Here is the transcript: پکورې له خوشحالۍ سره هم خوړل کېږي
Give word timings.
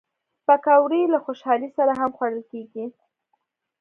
پکورې 0.45 1.01
له 1.13 1.19
خوشحالۍ 1.25 1.69
سره 1.77 1.91
هم 1.99 2.09
خوړل 2.17 2.43
کېږي 2.51 2.85